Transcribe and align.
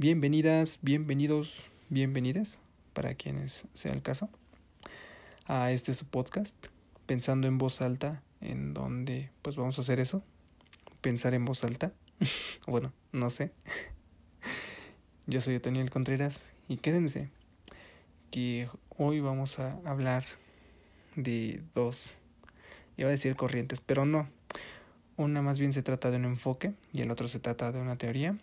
Bienvenidas, 0.00 0.78
bienvenidos, 0.80 1.62
bienvenidas, 1.90 2.58
para 2.94 3.14
quienes 3.16 3.66
sea 3.74 3.92
el 3.92 4.00
caso, 4.00 4.30
a 5.44 5.72
este 5.72 5.92
su 5.92 6.06
podcast, 6.06 6.56
Pensando 7.04 7.48
en 7.48 7.58
voz 7.58 7.82
alta, 7.82 8.22
en 8.40 8.72
donde 8.72 9.30
pues 9.42 9.56
vamos 9.56 9.76
a 9.76 9.82
hacer 9.82 10.00
eso, 10.00 10.22
pensar 11.02 11.34
en 11.34 11.44
voz 11.44 11.64
alta. 11.64 11.92
bueno, 12.66 12.94
no 13.12 13.28
sé. 13.28 13.52
Yo 15.26 15.42
soy 15.42 15.56
Otoniel 15.56 15.90
Contreras 15.90 16.46
y 16.66 16.78
quédense 16.78 17.28
que 18.30 18.70
hoy 18.96 19.20
vamos 19.20 19.58
a 19.58 19.80
hablar 19.84 20.24
de 21.14 21.62
dos, 21.74 22.14
iba 22.96 23.08
a 23.08 23.10
decir 23.10 23.36
corrientes, 23.36 23.82
pero 23.82 24.06
no. 24.06 24.30
Una 25.18 25.42
más 25.42 25.58
bien 25.58 25.74
se 25.74 25.82
trata 25.82 26.10
de 26.10 26.16
un 26.16 26.24
enfoque 26.24 26.72
y 26.90 27.02
el 27.02 27.10
otro 27.10 27.28
se 27.28 27.38
trata 27.38 27.70
de 27.70 27.82
una 27.82 27.96
teoría. 27.96 28.38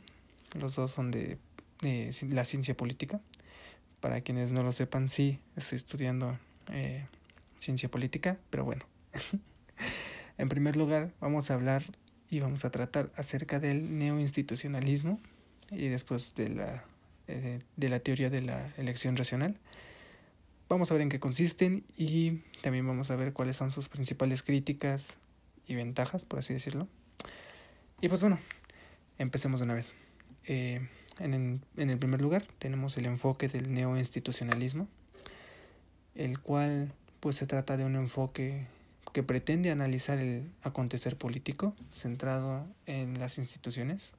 Los 0.53 0.75
dos 0.75 0.91
son 0.91 1.11
de, 1.11 1.37
la 1.81 2.45
ciencia 2.45 2.75
política. 2.75 3.19
Para 3.99 4.21
quienes 4.21 4.51
no 4.51 4.63
lo 4.63 4.71
sepan, 4.71 5.09
sí, 5.09 5.39
estoy 5.55 5.77
estudiando 5.77 6.37
eh, 6.71 7.05
ciencia 7.59 7.89
política, 7.89 8.37
pero 8.49 8.63
bueno. 8.63 8.85
en 10.37 10.49
primer 10.49 10.75
lugar, 10.75 11.11
vamos 11.19 11.49
a 11.49 11.55
hablar 11.55 11.83
y 12.29 12.39
vamos 12.39 12.65
a 12.65 12.71
tratar 12.71 13.11
acerca 13.15 13.59
del 13.59 13.97
neoinstitucionalismo 13.97 15.19
y 15.71 15.87
después 15.87 16.35
de 16.35 16.49
la, 16.49 16.83
eh, 17.27 17.61
de 17.75 17.89
la 17.89 17.99
teoría 17.99 18.29
de 18.29 18.41
la 18.41 18.73
elección 18.77 19.15
racional. 19.15 19.57
Vamos 20.69 20.91
a 20.91 20.95
ver 20.95 21.01
en 21.01 21.09
qué 21.09 21.19
consisten 21.19 21.85
y 21.97 22.39
también 22.61 22.85
vamos 22.85 23.09
a 23.09 23.15
ver 23.15 23.33
cuáles 23.33 23.55
son 23.55 23.71
sus 23.71 23.87
principales 23.87 24.43
críticas 24.43 25.17
y 25.65 25.75
ventajas, 25.75 26.25
por 26.25 26.39
así 26.39 26.53
decirlo. 26.53 26.87
Y 28.01 28.09
pues 28.09 28.21
bueno, 28.21 28.39
empecemos 29.17 29.59
de 29.59 29.63
una 29.63 29.73
vez. 29.73 29.93
Eh, 30.45 30.87
en, 31.19 31.61
el 31.75 31.97
primer 31.97 32.21
lugar 32.21 32.45
tenemos 32.59 32.97
el 32.97 33.05
enfoque 33.05 33.47
del 33.47 33.73
neoinstitucionalismo, 33.73 34.87
el 36.15 36.39
cual 36.39 36.91
pues 37.19 37.35
se 37.35 37.47
trata 37.47 37.77
de 37.77 37.85
un 37.85 37.95
enfoque 37.95 38.67
que 39.13 39.23
pretende 39.23 39.71
analizar 39.71 40.19
el 40.19 40.49
acontecer 40.61 41.17
político 41.17 41.75
centrado 41.91 42.67
en 42.85 43.19
las 43.19 43.37
instituciones. 43.37 44.13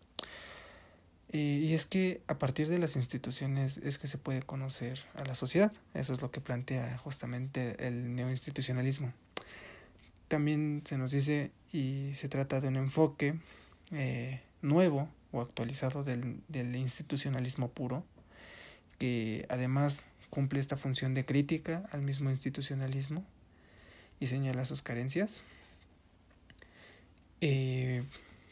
Eh, 1.31 1.61
y 1.63 1.75
es 1.75 1.85
que 1.85 2.23
a 2.27 2.39
partir 2.39 2.69
de 2.69 2.79
las 2.79 2.97
instituciones 2.97 3.79
es 3.79 3.99
que 3.99 4.07
se 4.07 4.17
puede 4.17 4.43
conocer 4.43 5.01
a 5.15 5.25
la 5.25 5.35
sociedad. 5.35 5.73
Eso 5.95 6.13
es 6.13 6.23
lo 6.23 6.31
que 6.31 6.41
plantea 6.41 6.97
justamente 6.99 7.77
el 7.87 8.15
neoinstitucionalismo. 8.15 9.13
También 10.27 10.83
se 10.85 10.99
nos 10.99 11.11
dice 11.13 11.53
y 11.73 12.13
se 12.15 12.29
trata 12.29 12.61
de 12.61 12.69
un 12.69 12.77
enfoque 12.77 13.39
eh, 13.93 14.41
nuevo 14.63 15.09
o 15.33 15.41
actualizado 15.41 16.05
del, 16.05 16.41
del 16.49 16.75
institucionalismo 16.77 17.69
puro, 17.69 18.05
que 18.99 19.47
además 19.49 20.07
cumple 20.31 20.61
esta 20.61 20.77
función 20.77 21.15
de 21.15 21.25
crítica 21.25 21.89
al 21.93 22.03
mismo 22.03 22.31
institucionalismo 22.31 23.25
y 24.21 24.27
señala 24.27 24.65
sus 24.65 24.83
carencias. 24.83 25.43
Eh, 27.41 28.05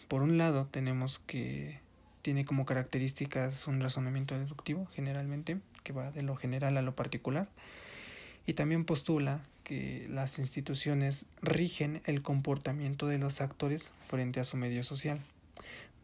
por 0.09 0.23
un 0.23 0.39
lado 0.39 0.67
tenemos 0.71 1.19
que 1.27 1.81
tiene 2.23 2.45
como 2.45 2.67
características 2.67 3.67
un 3.67 3.81
razonamiento 3.81 4.39
deductivo 4.39 4.87
generalmente, 4.95 5.59
que 5.85 5.93
va 5.93 6.11
de 6.11 6.23
lo 6.23 6.37
general 6.37 6.77
a 6.77 6.83
lo 6.83 6.95
particular, 6.95 7.49
y 8.47 8.55
también 8.55 8.85
postula 8.85 9.41
que 9.65 10.07
las 10.11 10.39
instituciones 10.39 11.27
rigen 11.43 12.03
el 12.05 12.23
comportamiento 12.23 13.07
de 13.07 13.19
los 13.19 13.41
actores 13.41 13.93
frente 14.07 14.41
a 14.41 14.45
su 14.45 14.57
medio 14.57 14.85
social, 14.85 15.21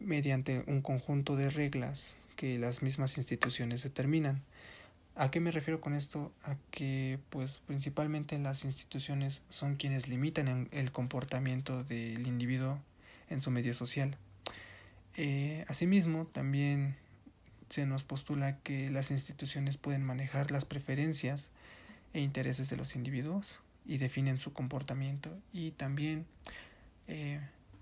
mediante 0.04 0.64
un 0.66 0.82
conjunto 0.82 1.36
de 1.36 1.50
reglas 1.50 2.14
que 2.36 2.58
las 2.58 2.82
mismas 2.82 3.18
instituciones 3.18 3.82
determinan. 3.82 4.42
¿A 5.14 5.30
qué 5.30 5.40
me 5.40 5.50
refiero 5.50 5.80
con 5.80 5.94
esto? 5.94 6.32
A 6.42 6.56
que 6.70 7.18
pues 7.30 7.60
principalmente 7.66 8.38
las 8.38 8.64
instituciones 8.64 9.42
son 9.50 9.76
quienes 9.76 10.08
limitan 10.08 10.68
el 10.72 10.90
comportamiento 10.90 11.84
del 11.84 12.26
individuo 12.26 12.80
en 13.28 13.42
su 13.42 13.50
medio 13.50 13.74
social. 13.74 14.16
Eh, 15.16 15.64
asimismo, 15.68 16.26
también 16.26 16.96
se 17.68 17.86
nos 17.86 18.04
postula 18.04 18.58
que 18.58 18.90
las 18.90 19.10
instituciones 19.10 19.76
pueden 19.76 20.02
manejar 20.02 20.50
las 20.50 20.64
preferencias 20.64 21.50
e 22.14 22.20
intereses 22.20 22.70
de 22.70 22.76
los 22.76 22.96
individuos 22.96 23.58
y 23.86 23.98
definen 23.98 24.38
su 24.38 24.52
comportamiento 24.52 25.36
y 25.52 25.72
también 25.72 26.26
eh, 27.08 27.40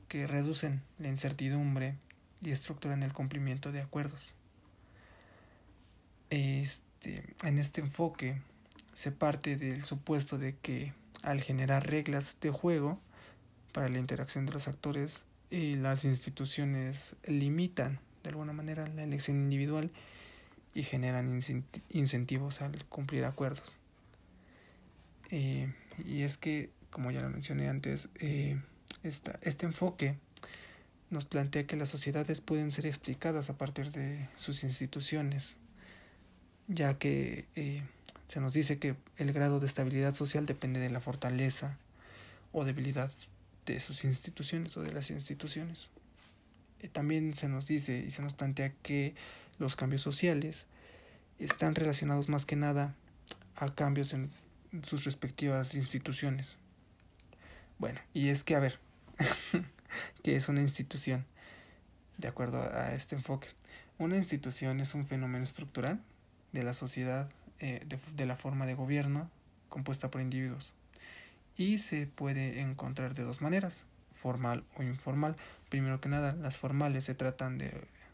que 0.09 0.27
reducen 0.27 0.83
la 0.99 1.09
incertidumbre 1.09 1.97
y 2.43 2.51
estructuran 2.51 3.03
el 3.03 3.13
cumplimiento 3.13 3.73
de 3.73 3.81
acuerdos. 3.81 4.35
Este, 6.31 7.35
en 7.43 7.59
este 7.59 7.81
enfoque 7.81 8.41
se 8.93 9.13
parte 9.13 9.57
del 9.57 9.85
supuesto 9.85 10.39
de 10.39 10.57
que 10.57 10.93
al 11.23 11.41
generar 11.43 11.87
reglas 11.89 12.37
de 12.41 12.51
juego 12.51 13.01
para 13.73 13.89
la 13.89 13.99
interacción 13.99 14.47
de 14.47 14.53
los 14.53 14.69
actores 14.69 15.25
y 15.51 15.75
las 15.77 16.05
instituciones 16.05 17.17
limitan 17.27 17.99
de 18.23 18.31
alguna 18.31 18.53
manera 18.53 18.87
la 18.87 19.03
elección 19.03 19.39
individual 19.39 19.91
y 20.75 20.83
generan 20.83 21.41
incentivos 21.91 22.63
al 22.63 22.85
cumplir 22.85 23.25
acuerdos. 23.25 23.75
Eh, 25.31 25.73
y 26.05 26.23
es 26.23 26.37
que, 26.37 26.71
como 26.91 27.11
ya 27.11 27.21
lo 27.21 27.31
mencioné 27.31 27.69
antes, 27.69 28.09
eh, 28.17 28.61
este 29.03 29.67
enfoque 29.67 30.17
nos 31.11 31.25
plantea 31.25 31.67
que 31.67 31.77
las 31.77 31.89
sociedades 31.89 32.41
pueden 32.41 32.73
ser 32.73 32.87
explicadas 32.87 33.51
a 33.51 33.59
partir 33.59 33.91
de 33.91 34.29
sus 34.37 34.63
instituciones, 34.65 35.57
ya 36.69 36.99
que 36.99 37.47
eh, 37.57 37.83
se 38.29 38.41
nos 38.41 38.53
dice 38.53 38.79
que 38.79 38.95
el 39.17 39.33
grado 39.33 39.59
de 39.61 39.67
estabilidad 39.67 40.15
social 40.15 40.47
depende 40.47 40.79
de 40.81 40.91
la 40.91 41.01
fortaleza 41.01 41.77
o 42.53 42.65
debilidad 42.65 43.11
de 43.67 43.81
sus 43.81 44.05
instituciones 44.05 44.77
o 44.77 44.83
de 44.83 44.93
las 44.93 45.11
instituciones. 45.11 45.89
Eh, 46.81 46.89
también 46.89 47.35
se 47.35 47.49
nos 47.49 47.67
dice 47.67 47.99
y 47.99 48.11
se 48.11 48.23
nos 48.23 48.35
plantea 48.35 48.73
que 48.83 49.15
los 49.59 49.77
cambios 49.77 50.03
sociales 50.03 50.67
están 51.39 51.75
relacionados 51.75 52.29
más 52.29 52.47
que 52.47 52.57
nada 52.57 52.95
a 53.57 53.75
cambios 53.75 54.13
en 54.15 54.31
sus 54.83 55.05
respectivas 55.05 55.75
instituciones. 55.75 56.57
Bueno, 57.79 57.99
y 58.15 58.29
es 58.29 58.45
que, 58.45 58.55
a 58.55 58.61
ver, 58.61 58.79
¿qué 60.23 60.37
es 60.37 60.49
una 60.49 60.61
institución? 60.61 61.25
De 62.19 62.29
acuerdo 62.29 62.63
a 62.63 62.93
este 62.95 63.15
enfoque. 63.15 63.49
Una 63.99 64.17
institución 64.17 64.81
es 64.81 64.95
un 64.95 65.07
fenómeno 65.07 65.45
estructural 65.45 66.01
de 66.53 66.63
la 66.63 66.73
sociedad, 66.73 67.31
eh, 67.59 67.87
de, 68.15 68.27
la 68.27 68.37
forma 68.37 68.67
de 68.67 68.75
gobierno 68.75 69.31
compuesta 69.69 70.11
por 70.11 70.21
individuos. 70.21 70.73
Y 71.57 71.79
se 71.79 72.07
puede 72.07 72.61
encontrar 72.61 73.15
de 73.15 73.23
dos 73.23 73.41
maneras, 73.43 73.85
formal 74.13 74.65
o 74.77 74.83
informal. 74.83 75.37
Primero 75.69 76.01
que 76.01 76.09
nada, 76.09 76.33
las 76.33 76.57
formales 76.57 77.05
se 77.05 77.15
tratan 77.15 77.59
de 77.59 77.73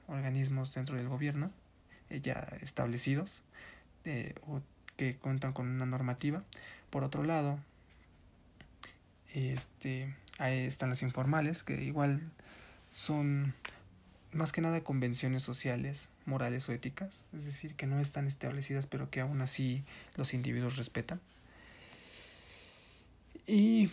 organismos 0.08 0.74
dentro 0.74 0.96
del 0.96 1.08
gobierno, 1.08 1.50
eh, 2.10 2.20
ya 2.20 2.48
establecidos, 2.60 3.42
o 4.46 4.60
que 4.96 5.16
cuentan 5.16 5.52
con 5.52 5.68
una 5.68 5.86
normativa. 5.86 6.44
Por 6.90 7.04
otro 7.04 7.24
lado, 7.24 7.58
este, 9.34 10.14
ahí 10.38 10.64
están 10.66 10.90
las 10.90 11.02
informales, 11.02 11.62
que 11.62 11.82
igual 11.82 12.20
son 12.92 13.54
más 14.32 14.52
que 14.52 14.60
nada 14.60 14.80
convenciones 14.82 15.42
sociales 15.42 16.08
morales 16.26 16.68
o 16.68 16.72
éticas, 16.72 17.24
es 17.32 17.44
decir, 17.44 17.74
que 17.74 17.86
no 17.86 18.00
están 18.00 18.26
establecidas 18.26 18.86
pero 18.86 19.10
que 19.10 19.20
aún 19.20 19.40
así 19.40 19.84
los 20.16 20.34
individuos 20.34 20.76
respetan. 20.76 21.20
Y 23.46 23.90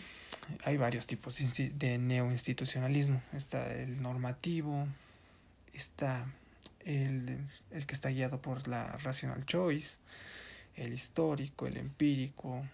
hay 0.64 0.76
varios 0.76 1.06
tipos 1.06 1.38
de 1.38 1.98
neoinstitucionalismo. 1.98 3.22
Está 3.32 3.72
el 3.72 4.02
normativo, 4.02 4.88
está 5.72 6.26
el, 6.80 7.38
el, 7.70 7.86
que 7.86 7.94
está 7.94 8.08
guiado 8.08 8.42
por 8.42 8.66
la 8.66 8.96
rational 8.98 9.46
choice, 9.46 9.96
el 10.74 10.92
histórico, 10.92 11.68
el 11.68 11.76
empírico, 11.76 12.66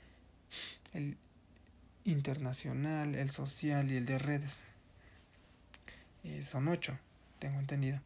el 0.94 1.18
internacional, 2.04 3.14
el 3.14 3.30
social 3.30 3.90
y 3.90 3.96
el 3.96 4.06
de 4.06 4.18
redes. 4.18 4.62
Eh, 6.24 6.42
son 6.42 6.68
ocho, 6.68 6.98
tengo 7.38 7.58
entendido. 7.58 8.00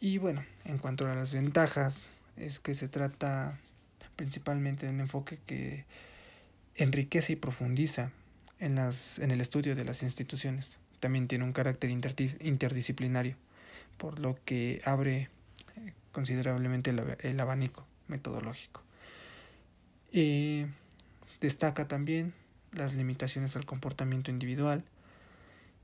Y 0.00 0.18
bueno, 0.18 0.44
en 0.64 0.78
cuanto 0.78 1.06
a 1.06 1.14
las 1.14 1.32
ventajas, 1.32 2.18
es 2.36 2.58
que 2.58 2.74
se 2.74 2.88
trata 2.88 3.58
principalmente 4.16 4.86
de 4.86 4.92
un 4.92 5.00
enfoque 5.00 5.38
que 5.46 5.84
enriquece 6.76 7.34
y 7.34 7.36
profundiza 7.36 8.10
en, 8.58 8.76
las, 8.76 9.18
en 9.18 9.30
el 9.30 9.40
estudio 9.40 9.74
de 9.74 9.84
las 9.84 10.02
instituciones. 10.02 10.78
También 11.00 11.28
tiene 11.28 11.44
un 11.44 11.52
carácter 11.52 11.90
interdisciplinario, 11.90 13.36
por 13.96 14.18
lo 14.18 14.38
que 14.44 14.80
abre 14.84 15.28
eh, 15.76 15.92
considerablemente 16.12 16.90
el, 16.90 17.40
abanico 17.40 17.86
metodológico. 18.08 18.82
y 20.12 20.66
destaca 21.40 21.88
también 21.88 22.34
las 22.72 22.94
limitaciones 22.94 23.56
al 23.56 23.66
comportamiento 23.66 24.30
individual 24.30 24.84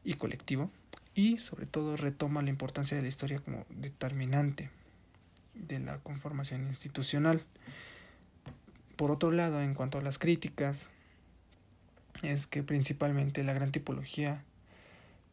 y 0.04 0.14
colectivo 0.14 0.70
y 1.14 1.38
sobre 1.38 1.66
todo 1.66 1.96
retoma 1.96 2.42
la 2.42 2.50
importancia 2.50 2.96
de 2.96 3.02
la 3.02 3.08
historia 3.08 3.40
como 3.40 3.64
determinante 3.70 4.70
de 5.54 5.80
la 5.80 5.98
conformación 5.98 6.66
institucional. 6.66 7.42
Por 8.96 9.10
otro 9.10 9.30
lado, 9.30 9.62
en 9.62 9.74
cuanto 9.74 9.98
a 9.98 10.02
las 10.02 10.18
críticas, 10.18 10.90
es 12.22 12.46
que 12.46 12.62
principalmente 12.62 13.42
la 13.44 13.52
gran 13.52 13.72
tipología 13.72 14.42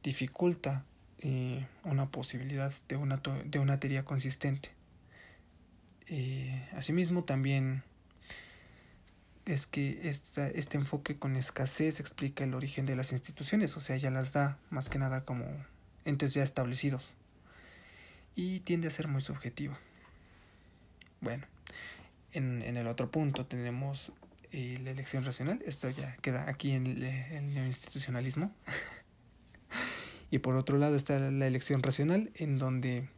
dificulta 0.04 0.86
eh, 1.20 1.66
una 1.84 2.10
posibilidad 2.10 2.74
de 2.88 2.98
una, 2.98 3.22
de 3.46 3.60
una 3.60 3.80
teoría 3.80 4.04
consistente. 4.04 4.70
Eh, 6.08 6.68
asimismo, 6.74 7.24
también 7.24 7.84
es 9.45 9.68
que 9.68 10.00
esta, 10.04 10.48
este 10.48 10.78
enfoque 10.78 11.18
con 11.18 11.36
escasez 11.36 12.00
explica 12.00 12.44
el 12.44 12.54
origen 12.54 12.86
de 12.86 12.95
las 12.95 13.12
instituciones, 13.12 13.75
o 13.78 13.81
sea, 13.81 13.98
ya 13.98 14.10
las 14.10 14.31
da 14.34 14.57
más 14.69 14.90
que 14.90 15.00
nada 15.00 15.25
como 15.25 15.45
entes 16.06 16.34
ya 16.34 16.44
establecidos. 16.44 17.13
Y 18.36 18.62
tiende 18.62 18.88
a 18.88 18.92
ser 18.92 19.07
muy 19.07 19.22
subjetivo. 19.22 19.78
Bueno, 21.22 21.45
en, 22.31 22.62
en 22.62 22.78
el 22.78 22.88
otro 22.88 23.12
punto 23.12 23.45
tenemos 23.45 24.12
eh, 24.51 24.80
la 24.84 24.92
elección 24.92 25.24
racional. 25.24 25.62
Esto 25.66 25.90
ya 25.90 26.16
queda 26.18 26.50
aquí 26.50 26.72
en 26.72 26.88
el, 26.88 27.04
el 27.04 27.54
neoinstitucionalismo. 27.54 28.51
y 30.31 30.40
por 30.40 30.56
otro 30.56 30.78
lado 30.78 30.95
está 30.95 31.19
la 31.19 31.48
elección 31.48 31.84
racional, 31.84 32.31
en 32.36 32.60
donde, 32.60 33.10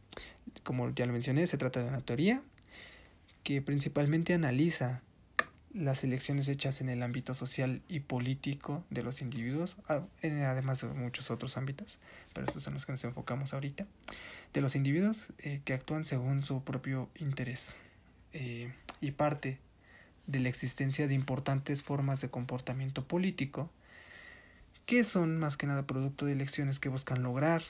como 0.64 0.90
ya 0.92 1.06
lo 1.06 1.14
mencioné, 1.14 1.46
se 1.48 1.58
trata 1.58 1.82
de 1.84 1.90
una 1.90 2.02
teoría 2.02 2.42
que 3.44 3.62
principalmente 3.62 4.34
analiza 4.34 5.02
las 5.76 6.06
elecciones 6.06 6.48
hechas 6.48 6.80
en 6.80 6.88
el 6.88 7.04
ámbito 7.04 7.34
social 7.34 7.82
y 7.90 8.00
político 8.00 8.86
de 8.90 9.04
los 9.04 9.22
individuos, 9.22 9.76
además 10.22 10.82
de 10.82 10.88
muchos 10.88 11.30
otros 11.30 11.58
ámbitos, 11.58 12.00
pero 12.34 12.48
estos 12.48 12.64
son 12.64 12.74
los 12.74 12.86
que 12.86 12.94
nos 12.94 13.04
enfocamos 13.04 13.54
ahorita, 13.54 13.86
de 14.54 14.62
los 14.62 14.76
individuos 14.76 15.28
eh, 15.40 15.62
que 15.66 15.74
actúan 15.74 16.06
según 16.06 16.44
su 16.44 16.64
propio 16.64 17.10
interés 17.16 17.76
eh, 18.32 18.74
y 19.02 19.12
parte 19.12 19.60
de 20.28 20.40
la 20.40 20.50
existencia 20.50 21.08
de 21.08 21.14
importantes 21.14 21.84
formas 21.84 22.22
de 22.22 22.30
comportamiento 22.30 23.06
político 23.06 23.70
que 24.86 25.04
son 25.04 25.38
más 25.40 25.58
que 25.58 25.68
nada 25.68 25.86
producto 25.86 26.26
de 26.26 26.34
elecciones 26.34 26.80
que 26.80 26.90
buscan 26.90 27.22
lograr 27.22 27.64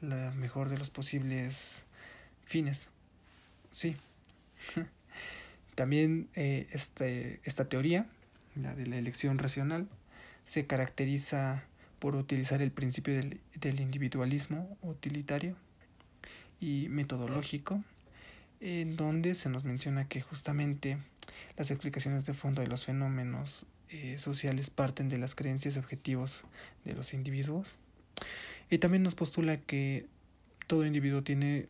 la 0.00 0.30
mejor 0.30 0.70
de 0.70 0.78
los 0.78 0.88
posibles 0.88 1.84
fines. 2.46 2.90
Sí. 3.70 3.96
También 5.74 6.28
eh, 6.34 6.66
este, 6.72 7.40
esta 7.44 7.68
teoría, 7.68 8.06
la 8.54 8.74
de 8.74 8.86
la 8.86 8.98
elección 8.98 9.38
racional, 9.38 9.88
se 10.44 10.66
caracteriza 10.66 11.64
por 11.98 12.16
utilizar 12.16 12.60
el 12.62 12.72
principio 12.72 13.14
del, 13.14 13.40
del 13.60 13.80
individualismo 13.80 14.76
utilitario 14.82 15.56
y 16.60 16.88
metodológico, 16.88 17.82
en 18.60 18.96
donde 18.96 19.34
se 19.34 19.48
nos 19.48 19.64
menciona 19.64 20.08
que 20.08 20.20
justamente 20.20 20.98
las 21.56 21.70
explicaciones 21.70 22.24
de 22.24 22.34
fondo 22.34 22.60
de 22.60 22.68
los 22.68 22.84
fenómenos 22.84 23.66
eh, 23.88 24.16
sociales 24.18 24.70
parten 24.70 25.08
de 25.08 25.18
las 25.18 25.34
creencias 25.34 25.76
y 25.76 25.78
objetivos 25.78 26.44
de 26.84 26.94
los 26.94 27.12
individuos. 27.14 27.76
Y 28.70 28.78
también 28.78 29.02
nos 29.02 29.14
postula 29.14 29.58
que 29.58 30.06
todo 30.66 30.86
individuo 30.86 31.22
tiene 31.22 31.68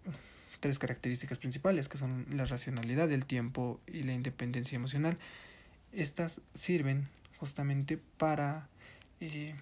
tres 0.62 0.78
características 0.78 1.38
principales, 1.38 1.88
que 1.88 1.98
son 1.98 2.24
la 2.30 2.44
racionalidad, 2.44 3.10
el 3.10 3.26
tiempo 3.26 3.80
y 3.88 4.04
la 4.04 4.12
independencia 4.12 4.76
emocional. 4.76 5.18
Estas 5.92 6.40
sirven 6.54 7.08
justamente 7.38 7.98
para, 8.16 8.68
eh, 9.20 9.56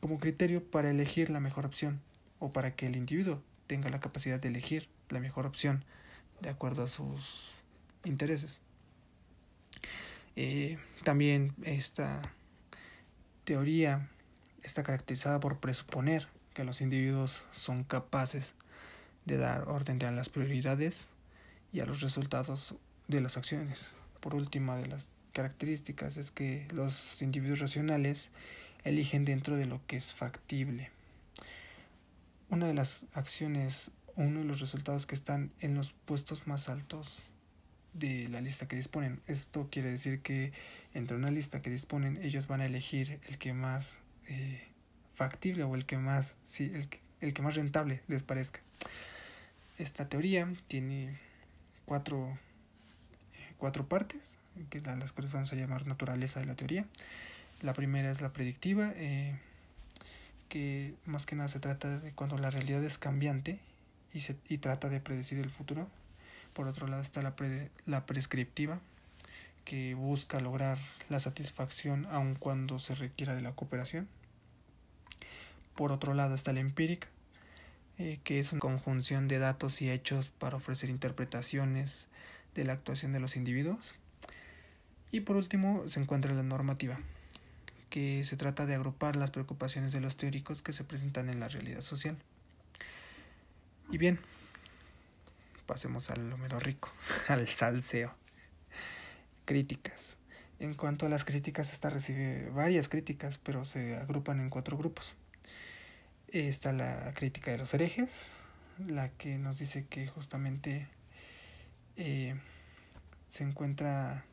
como 0.00 0.18
criterio, 0.18 0.64
para 0.64 0.88
elegir 0.88 1.28
la 1.28 1.38
mejor 1.38 1.66
opción 1.66 2.00
o 2.38 2.50
para 2.50 2.74
que 2.74 2.86
el 2.86 2.96
individuo 2.96 3.42
tenga 3.66 3.90
la 3.90 4.00
capacidad 4.00 4.40
de 4.40 4.48
elegir 4.48 4.88
la 5.10 5.20
mejor 5.20 5.44
opción 5.44 5.84
de 6.40 6.48
acuerdo 6.48 6.84
a 6.84 6.88
sus 6.88 7.52
intereses. 8.04 8.62
Eh, 10.34 10.78
también 11.04 11.52
esta 11.62 12.22
teoría 13.44 14.08
está 14.62 14.82
caracterizada 14.82 15.40
por 15.40 15.60
presuponer 15.60 16.26
que 16.54 16.64
los 16.64 16.80
individuos 16.80 17.44
son 17.52 17.84
capaces 17.84 18.54
de 19.28 19.36
dar 19.36 19.68
orden 19.68 20.02
a 20.02 20.10
las 20.10 20.28
prioridades 20.28 21.06
y 21.72 21.80
a 21.80 21.86
los 21.86 22.00
resultados 22.00 22.74
de 23.06 23.20
las 23.20 23.36
acciones. 23.36 23.92
Por 24.20 24.34
última 24.34 24.76
de 24.76 24.88
las 24.88 25.06
características 25.32 26.16
es 26.16 26.32
que 26.32 26.66
los 26.72 27.22
individuos 27.22 27.60
racionales 27.60 28.30
eligen 28.82 29.24
dentro 29.24 29.56
de 29.56 29.66
lo 29.66 29.80
que 29.86 29.96
es 29.96 30.14
factible. 30.14 30.90
Una 32.48 32.66
de 32.66 32.74
las 32.74 33.04
acciones, 33.12 33.90
uno 34.16 34.40
de 34.40 34.46
los 34.46 34.60
resultados 34.60 35.06
que 35.06 35.14
están 35.14 35.52
en 35.60 35.74
los 35.74 35.92
puestos 35.92 36.46
más 36.46 36.68
altos 36.68 37.22
de 37.92 38.28
la 38.28 38.40
lista 38.40 38.66
que 38.66 38.76
disponen. 38.76 39.20
Esto 39.26 39.68
quiere 39.70 39.90
decir 39.90 40.20
que 40.22 40.52
entre 40.94 41.16
una 41.16 41.30
lista 41.30 41.60
que 41.60 41.70
disponen 41.70 42.18
ellos 42.22 42.46
van 42.46 42.62
a 42.62 42.66
elegir 42.66 43.20
el 43.28 43.36
que 43.36 43.52
más 43.52 43.98
eh, 44.26 44.62
factible 45.14 45.64
o 45.64 45.74
el 45.74 45.84
que 45.84 45.98
más 45.98 46.36
sí, 46.42 46.70
el, 46.74 46.88
el 47.20 47.34
que 47.34 47.42
más 47.42 47.56
rentable 47.56 48.00
les 48.08 48.22
parezca. 48.22 48.60
Esta 49.78 50.08
teoría 50.08 50.52
tiene 50.66 51.16
cuatro, 51.84 52.36
cuatro 53.58 53.86
partes, 53.86 54.36
que 54.70 54.80
las 54.80 55.12
cuales 55.12 55.32
vamos 55.32 55.52
a 55.52 55.56
llamar 55.56 55.86
naturaleza 55.86 56.40
de 56.40 56.46
la 56.46 56.56
teoría. 56.56 56.84
La 57.62 57.74
primera 57.74 58.10
es 58.10 58.20
la 58.20 58.32
predictiva, 58.32 58.92
eh, 58.96 59.38
que 60.48 60.94
más 61.06 61.26
que 61.26 61.36
nada 61.36 61.48
se 61.48 61.60
trata 61.60 62.00
de 62.00 62.12
cuando 62.12 62.38
la 62.38 62.50
realidad 62.50 62.82
es 62.82 62.98
cambiante 62.98 63.60
y, 64.12 64.22
se, 64.22 64.36
y 64.48 64.58
trata 64.58 64.88
de 64.88 65.00
predecir 65.00 65.38
el 65.38 65.50
futuro. 65.50 65.88
Por 66.54 66.66
otro 66.66 66.88
lado 66.88 67.02
está 67.02 67.22
la, 67.22 67.34
la 67.86 68.04
prescriptiva, 68.04 68.80
que 69.64 69.94
busca 69.94 70.40
lograr 70.40 70.78
la 71.08 71.20
satisfacción 71.20 72.06
aun 72.10 72.34
cuando 72.34 72.80
se 72.80 72.96
requiera 72.96 73.36
de 73.36 73.42
la 73.42 73.52
cooperación. 73.52 74.08
Por 75.76 75.92
otro 75.92 76.14
lado 76.14 76.34
está 76.34 76.52
la 76.52 76.60
empírica, 76.60 77.06
eh, 77.98 78.20
que 78.22 78.38
es 78.38 78.52
una 78.52 78.60
conjunción 78.60 79.26
de 79.26 79.38
datos 79.38 79.82
y 79.82 79.90
hechos 79.90 80.30
para 80.30 80.56
ofrecer 80.56 80.88
interpretaciones 80.88 82.06
de 82.54 82.64
la 82.64 82.72
actuación 82.72 83.12
de 83.12 83.20
los 83.20 83.36
individuos. 83.36 83.94
Y 85.10 85.20
por 85.20 85.36
último 85.36 85.88
se 85.88 86.00
encuentra 86.00 86.32
la 86.32 86.42
normativa, 86.44 87.00
que 87.90 88.22
se 88.24 88.36
trata 88.36 88.66
de 88.66 88.76
agrupar 88.76 89.16
las 89.16 89.30
preocupaciones 89.30 89.92
de 89.92 90.00
los 90.00 90.16
teóricos 90.16 90.62
que 90.62 90.72
se 90.72 90.84
presentan 90.84 91.28
en 91.28 91.40
la 91.40 91.48
realidad 91.48 91.80
social. 91.80 92.16
Y 93.90 93.98
bien, 93.98 94.20
pasemos 95.66 96.10
al 96.10 96.30
número 96.30 96.60
rico, 96.60 96.90
al 97.28 97.48
salseo. 97.48 98.14
Críticas. 99.44 100.14
En 100.60 100.74
cuanto 100.74 101.06
a 101.06 101.08
las 101.08 101.24
críticas, 101.24 101.72
esta 101.72 101.90
recibe 101.90 102.50
varias 102.50 102.88
críticas, 102.88 103.38
pero 103.38 103.64
se 103.64 103.96
agrupan 103.96 104.40
en 104.40 104.50
cuatro 104.50 104.76
grupos. 104.76 105.14
Está 106.32 106.72
la 106.72 107.14
crítica 107.14 107.50
de 107.50 107.58
los 107.58 107.72
herejes, 107.72 108.28
la 108.86 109.08
que 109.08 109.38
nos 109.38 109.58
dice 109.58 109.86
que 109.86 110.06
justamente 110.08 110.86
eh, 111.96 112.38
se 113.28 113.44
encuentra, 113.44 114.26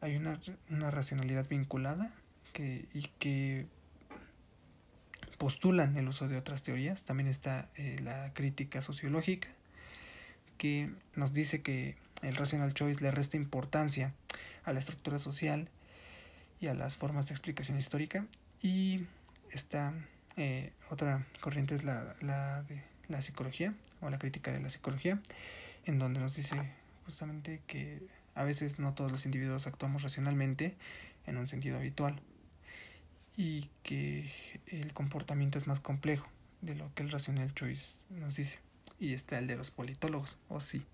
hay 0.00 0.16
una, 0.16 0.40
una 0.70 0.90
racionalidad 0.90 1.46
vinculada 1.46 2.14
que, 2.54 2.88
y 2.94 3.02
que 3.18 3.66
postulan 5.36 5.94
el 5.98 6.08
uso 6.08 6.26
de 6.26 6.38
otras 6.38 6.62
teorías. 6.62 7.02
También 7.02 7.28
está 7.28 7.68
eh, 7.76 7.98
la 8.02 8.32
crítica 8.32 8.80
sociológica, 8.80 9.48
que 10.56 10.90
nos 11.14 11.34
dice 11.34 11.60
que 11.60 11.96
el 12.22 12.34
rational 12.34 12.72
choice 12.72 13.02
le 13.02 13.10
resta 13.10 13.36
importancia 13.36 14.14
a 14.64 14.72
la 14.72 14.78
estructura 14.78 15.18
social 15.18 15.68
y 16.60 16.68
a 16.68 16.74
las 16.74 16.96
formas 16.96 17.26
de 17.26 17.34
explicación 17.34 17.76
histórica. 17.78 18.24
Y 18.62 19.04
está 19.50 19.92
eh, 20.36 20.72
otra 20.90 21.26
corriente 21.40 21.74
es 21.74 21.84
la, 21.84 22.16
la 22.20 22.62
de 22.64 22.82
la 23.08 23.22
psicología 23.22 23.74
o 24.00 24.10
la 24.10 24.18
crítica 24.18 24.52
de 24.52 24.60
la 24.60 24.68
psicología, 24.68 25.20
en 25.84 25.98
donde 25.98 26.20
nos 26.20 26.34
dice 26.34 26.56
justamente 27.04 27.60
que 27.66 28.02
a 28.34 28.44
veces 28.44 28.78
no 28.78 28.94
todos 28.94 29.12
los 29.12 29.24
individuos 29.26 29.66
actuamos 29.66 30.02
racionalmente 30.02 30.74
en 31.26 31.36
un 31.36 31.46
sentido 31.46 31.78
habitual 31.78 32.20
y 33.36 33.70
que 33.82 34.30
el 34.66 34.92
comportamiento 34.92 35.58
es 35.58 35.66
más 35.66 35.80
complejo 35.80 36.28
de 36.60 36.74
lo 36.74 36.92
que 36.94 37.02
el 37.02 37.10
rational 37.10 37.52
choice 37.54 38.04
nos 38.10 38.36
dice. 38.36 38.58
Y 38.98 39.12
está 39.12 39.38
el 39.38 39.46
de 39.46 39.56
los 39.56 39.70
politólogos, 39.70 40.38
o 40.48 40.60
sí, 40.60 40.84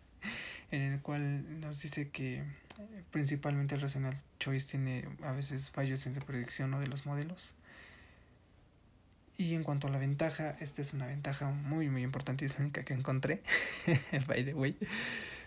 en 0.70 0.80
el 0.80 1.00
cual 1.00 1.60
nos 1.60 1.80
dice 1.82 2.08
que 2.10 2.42
principalmente 3.10 3.74
el 3.74 3.80
rational 3.80 4.14
choice 4.40 4.66
tiene 4.68 5.08
a 5.22 5.32
veces 5.32 5.70
fallos 5.70 6.06
en 6.06 6.14
la 6.14 6.20
predicción 6.20 6.70
de 6.80 6.88
los 6.88 7.06
modelos 7.06 7.54
y 9.36 9.54
en 9.54 9.64
cuanto 9.64 9.88
a 9.88 9.90
la 9.90 9.98
ventaja, 9.98 10.50
esta 10.60 10.80
es 10.80 10.94
una 10.94 11.06
ventaja 11.06 11.50
muy, 11.50 11.88
muy 11.88 12.02
importante 12.02 12.44
y 12.44 12.46
es 12.46 12.52
la 12.54 12.60
única 12.60 12.84
que 12.84 12.94
encontré, 12.94 13.42
by 14.28 14.44
the 14.44 14.54
way, 14.54 14.76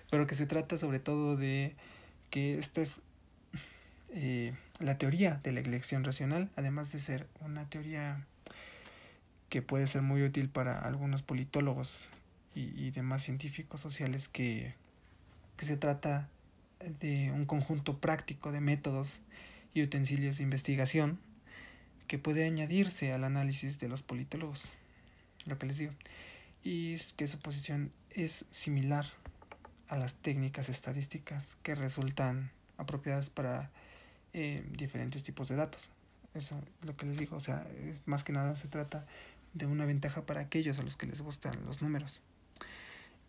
pero 0.10 0.27
que 0.27 0.36
se 0.36 0.46
trata 0.46 0.77
sobre 0.77 1.00
todo 1.00 1.38
de 1.38 1.75
que 2.29 2.58
esta 2.58 2.82
es 2.82 3.00
eh, 4.10 4.53
la 4.79 4.98
teoría 4.98 5.39
de 5.44 5.53
la 5.53 5.62
elección 5.62 6.03
racional, 6.03 6.50
además 6.56 6.91
de 6.91 7.00
ser 7.00 7.27
una 7.39 7.70
teoría 7.70 8.25
que 9.50 9.62
puede 9.62 9.88
ser 9.88 10.01
muy 10.01 10.24
útil 10.24 10.50
para 10.50 10.79
algunos 10.79 11.24
politólogos 11.24 12.03
y, 12.56 12.89
demás 12.89 13.22
científicos 13.22 13.79
sociales 13.79 14.27
que, 14.27 14.74
que 15.58 15.65
se 15.65 15.77
trata 15.77 16.27
de 17.00 17.32
un 17.32 17.46
conjunto 17.46 18.00
práctico 18.00 18.51
de 18.51 18.62
métodos 18.62 19.20
y 19.75 19.84
utensilios 19.84 20.38
de 20.38 20.44
investigación 20.44 21.20
que 22.08 22.18
puede 22.18 22.46
añadirse 22.46 23.14
al 23.14 23.24
análisis 23.24 23.80
de 23.80 23.90
los 23.90 24.02
politólogos, 24.02 24.70
lo 25.46 25.58
que 25.58 25.66
les 25.66 25.78
digo, 25.78 25.94
y 26.64 26.94
es 26.94 27.14
que 27.14 27.28
su 27.28 27.40
posición 27.40 27.92
es 28.12 28.46
similar 28.52 29.06
a 29.88 29.98
las 29.98 30.16
técnicas 30.16 30.70
estadísticas 30.70 31.58
que 31.64 31.76
resultan 31.76 32.52
apropiadas 32.78 33.30
para 33.30 33.70
eh, 34.34 34.66
diferentes 34.72 35.24
tipos 35.24 35.48
de 35.48 35.56
datos. 35.56 35.90
Eso 36.34 36.58
es 36.58 36.88
lo 36.88 36.96
que 36.96 37.06
les 37.06 37.18
digo, 37.18 37.36
o 37.38 37.40
sea, 37.40 37.66
más 38.06 38.24
que 38.24 38.34
nada 38.34 38.56
se 38.56 38.68
trata 38.68 39.06
de 39.54 39.66
una 39.66 39.86
ventaja 39.86 40.26
para 40.26 40.42
aquellos 40.42 40.78
a 40.80 40.84
los 40.84 40.98
que 40.98 41.08
les 41.08 41.22
gustan 41.22 41.66
los 41.66 41.82
números. 41.82 42.20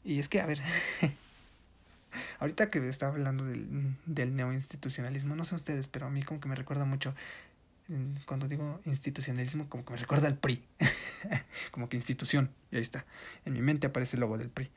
Y 0.05 0.19
es 0.19 0.29
que, 0.29 0.41
a 0.41 0.47
ver, 0.47 0.61
ahorita 2.41 2.71
que 2.71 2.87
estaba 2.89 3.13
hablando 3.13 3.45
del, 3.45 3.95
del 4.07 4.37
neoinstitucionalismo, 4.37 5.37
no 5.37 5.45
sé 5.45 5.55
ustedes, 5.55 5.89
pero 5.89 6.07
a 6.07 6.11
mí 6.11 6.23
como 6.23 6.41
que 6.41 6.49
me 6.49 6.55
recuerda 6.55 6.85
mucho, 6.85 7.15
cuando 8.27 8.49
digo 8.49 8.81
institucionalismo, 8.85 9.69
como 9.69 9.85
que 9.85 9.93
me 9.93 9.99
recuerda 9.99 10.27
al 10.27 10.37
PRI, 10.37 10.63
como 11.71 11.89
que 11.89 11.97
institución, 11.97 12.51
y 12.71 12.77
ahí 12.77 12.83
está, 12.83 13.07
en 13.45 13.55
mi 13.55 13.63
mente 13.63 13.87
aparece 13.87 14.17
el 14.17 14.21
logo 14.21 14.37
del 14.37 14.51
PRI. 14.51 14.71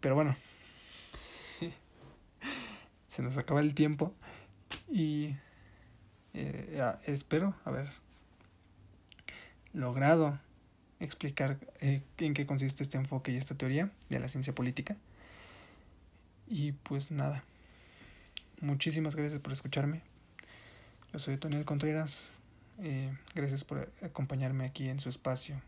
Pero 0.00 0.14
bueno, 0.14 0.36
se 3.08 3.22
nos 3.22 3.36
acaba 3.36 3.60
el 3.60 3.74
tiempo 3.74 4.14
y 4.88 5.34
eh, 6.34 6.96
espero 7.06 7.54
haber 7.64 7.90
logrado 9.72 10.38
explicar 11.00 11.58
eh, 11.80 12.02
en 12.18 12.34
qué 12.34 12.46
consiste 12.46 12.82
este 12.82 12.96
enfoque 12.96 13.32
y 13.32 13.36
esta 13.36 13.54
teoría 13.54 13.90
de 14.08 14.20
la 14.20 14.28
ciencia 14.28 14.54
política. 14.54 14.96
Y 16.46 16.72
pues 16.72 17.10
nada, 17.10 17.42
muchísimas 18.60 19.16
gracias 19.16 19.40
por 19.40 19.52
escucharme. 19.52 20.02
Yo 21.16 21.20
soy 21.20 21.38
Toniel 21.38 21.64
Contreras. 21.64 22.28
Eh, 22.78 23.10
gracias 23.34 23.64
por 23.64 23.90
acompañarme 24.02 24.66
aquí 24.66 24.90
en 24.90 25.00
su 25.00 25.08
espacio 25.08 25.62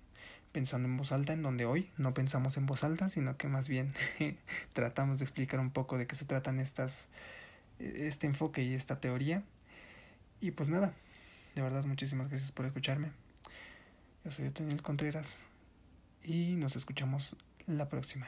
pensando 0.52 0.87
en 0.87 0.99
voz 0.99 1.11
alta, 1.11 1.33
en 1.33 1.43
donde 1.43 1.64
hoy 1.64 1.88
no 1.97 2.12
pensamos 2.12 2.59
en 2.59 2.67
voz 2.67 2.85
alta, 2.85 3.09
sino 3.09 3.38
que 3.38 3.49
más 3.49 3.67
bien 3.67 3.95
tratamos 4.75 5.21
de 5.21 5.25
explicar 5.25 5.59
un 5.59 5.71
poco 5.71 5.97
de 5.97 6.07
qué 6.07 6.17
se 6.17 6.26
tratan 6.26 6.61
este 6.61 8.26
enfoque 8.26 8.62
y 8.62 8.75
esta 8.75 9.00
teoría. 9.00 9.43
Y 10.43 10.50
pues 10.50 10.69
nada, 10.69 10.93
de 11.55 11.62
verdad 11.62 11.87
muchísimas 11.87 12.28
gracias 12.28 12.52
por 12.52 12.67
escucharme. 12.67 13.11
Yo 14.26 14.31
soy 14.31 14.50
Daniel 14.50 14.83
Contreras 14.83 15.38
y 16.23 16.57
nos 16.57 16.76
escuchamos 16.76 17.35
la 17.67 17.88
próxima. 17.88 18.26